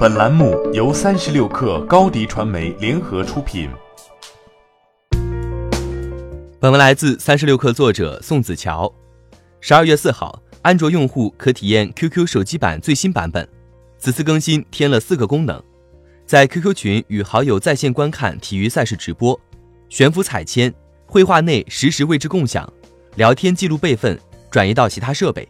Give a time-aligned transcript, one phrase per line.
[0.00, 3.68] 本栏目由三十六氪高低传媒联合出品。
[6.58, 8.90] 本文来自三十六氪作者宋子乔。
[9.60, 13.46] 十二月四号，安卓用户可体验 QQ 手机版最新版本。
[13.98, 15.62] 此次更新添了四个功能：
[16.24, 19.38] 在 QQ 群与好友在线观看体育赛事直播、
[19.90, 20.72] 悬浮彩铅、
[21.04, 22.66] 绘画内实时位置共享、
[23.16, 24.18] 聊天记录备份、
[24.50, 25.46] 转移到其他设备。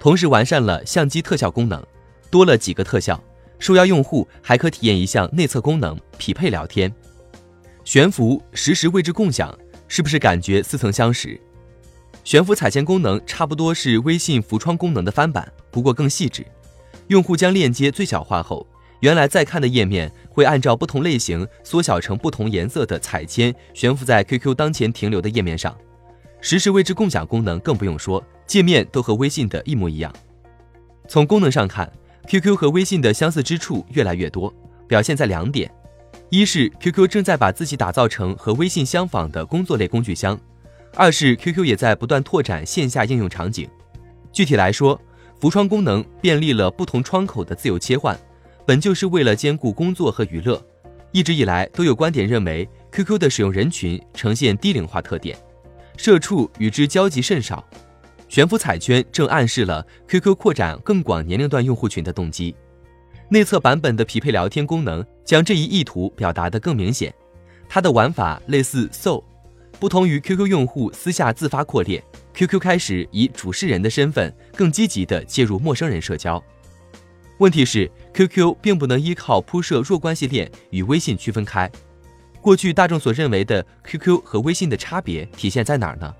[0.00, 1.80] 同时完善了相机特效功能，
[2.32, 3.22] 多了几个特效。
[3.62, 6.92] 受邀用户还可体验一项内测功能——匹配聊天、
[7.84, 11.40] 悬浮实时位置共享，是不是感觉似曾相识？
[12.24, 16.44] 悬浮彩铅功能差不多是微信浮窗功能的翻版，不过更细致。
[17.06, 18.66] 用户将链接最小化后，
[18.98, 25.72] 原来在看的页面会按照不同类型缩小成不同颜色的彩铅，悬浮在 QQ 当前停留的页面上。
[26.40, 30.12] 实时位置共享功能更不用说，界面都和微信的一模一样。
[31.06, 31.88] 从功能上看
[32.26, 34.52] ，QQ 和微信的相似之处越来越多，
[34.86, 35.70] 表现在两点：
[36.30, 40.36] 一是 QQ 正在把自己打造成和微信相仿的工作类工具箱；
[40.94, 43.68] 二是 QQ 也在不断拓展线下应用场景。
[44.32, 45.00] 具体来说，
[45.38, 48.18] 浮窗功能便利了不同窗口的自由切换，
[48.64, 50.62] 本就是为了兼顾工作和娱乐。
[51.10, 55.36] 一直以来都有观点认为，QQ 的使用人群呈现低龄化特点，
[55.98, 57.62] 社畜与之交集甚少。
[58.32, 62.56] 悬浮彩圈正暗示了 QQ 扩展更广年龄段用户群的动机。
[63.28, 67.12] 内测版本的匹配聊天功能将这一意图表达得更明显。
[67.68, 69.22] 它的玩法类似 So，
[69.78, 76.42] 不同于 QQ 用户私下自发扩列，QQ 开始以主事人的身份更积极地介入陌生人社交。
[77.36, 81.70] 问题是 QQ 并不能依靠铺设弱关系链与微信区分开。
[82.40, 86.10] 过去大众所认为的 QQ 和微信的差别体现在哪儿呢？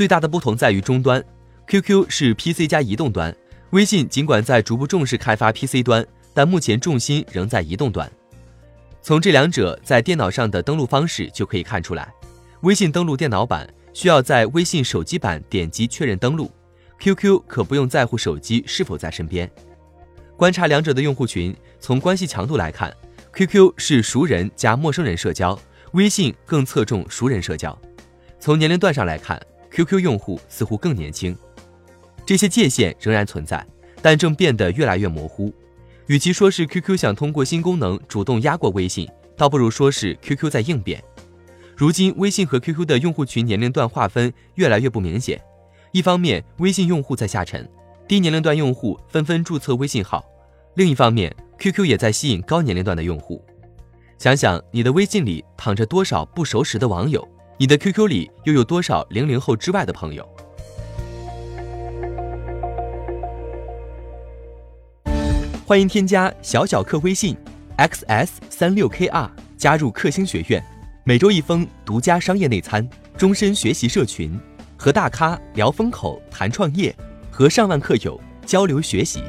[0.00, 1.22] 最大的不同在于终端
[1.66, 3.36] ，QQ 是 PC 加移动端，
[3.72, 8.10] 微信尽管在逐步重视开发 PC 端，但目前重心仍在移动端。
[9.02, 12.10] 从这两者在电脑上的登录方式就可以看出来，
[12.62, 16.50] 微信登录电脑版需要在微信手机版点击确认登录
[16.98, 19.50] ，QQ 可不用在乎手机是否在身边。
[20.34, 22.90] 观察两者的用户群，从关系强度来看
[23.34, 25.60] ，QQ 是熟人加陌生人社交，
[25.92, 27.78] 微信更侧重熟人社交。
[28.38, 29.38] 从年龄段上来看。
[29.70, 31.36] QQ 用户似乎更年轻，
[32.26, 33.64] 这些界限仍然存在，
[34.02, 35.52] 但正变得越来越模糊。
[36.06, 41.02] 与其说是 QQ 想通过新功能主动压过微信，倒不如说是 QQ 在应变。
[41.76, 45.40] 如今，微信和 QQ 的用户群年龄段划分越来越不明显。
[45.92, 47.66] 一方面，微信用户在下沉，
[48.06, 50.20] 低年龄段用户纷纷注册微信号；
[50.74, 53.42] 另一方面，QQ 也在吸引高年龄段的用户。
[54.18, 57.26] 想想你的微信里躺着多少不熟识的网友。
[57.60, 60.26] 你的 QQ 里又有多少零零后之外的朋友？
[65.66, 67.36] 欢迎添加小小客微信
[67.76, 69.28] xs 三六 kr
[69.58, 70.64] 加入克星学院，
[71.04, 72.88] 每周一封独家商业内参，
[73.18, 74.40] 终身学习社群，
[74.78, 76.96] 和大咖聊风口谈创业，
[77.30, 79.22] 和上万客友交流学习。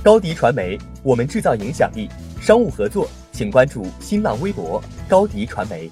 [0.00, 2.08] 高迪传媒，我们制造影响力。
[2.40, 5.90] 商务合作，请关注新浪微博高迪传媒。